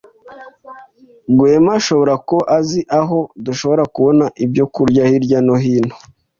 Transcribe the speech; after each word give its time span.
Rwema 1.31 1.71
ashobora 1.79 2.13
kuba 2.27 2.43
azi 2.57 2.81
aho 2.99 3.19
dushobora 3.45 3.83
kubona 3.93 4.25
ibyo 4.45 4.65
kurya 4.73 5.03
hirya 5.09 5.39
no 5.45 5.55
hino. 5.63 5.95